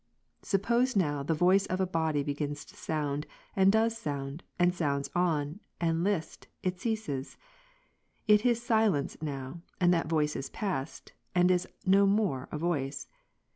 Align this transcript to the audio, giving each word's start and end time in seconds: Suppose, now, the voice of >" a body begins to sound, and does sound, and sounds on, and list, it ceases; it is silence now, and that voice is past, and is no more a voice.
Suppose, 0.41 0.95
now, 0.95 1.21
the 1.21 1.35
voice 1.35 1.67
of 1.67 1.79
>" 1.79 1.79
a 1.79 1.85
body 1.85 2.23
begins 2.23 2.65
to 2.65 2.75
sound, 2.75 3.27
and 3.55 3.71
does 3.71 3.95
sound, 3.95 4.41
and 4.57 4.73
sounds 4.73 5.11
on, 5.13 5.59
and 5.79 6.03
list, 6.03 6.47
it 6.63 6.79
ceases; 6.81 7.37
it 8.27 8.43
is 8.43 8.63
silence 8.63 9.15
now, 9.21 9.61
and 9.79 9.93
that 9.93 10.09
voice 10.09 10.35
is 10.35 10.49
past, 10.49 11.13
and 11.35 11.51
is 11.51 11.67
no 11.85 12.07
more 12.07 12.49
a 12.51 12.57
voice. 12.57 13.09